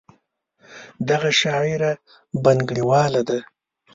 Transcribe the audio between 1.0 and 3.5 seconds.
دغه شاعره بنګړیواله ده.